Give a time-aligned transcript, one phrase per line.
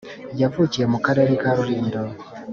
[0.41, 1.99] yavukiye mu karere ka rulindo,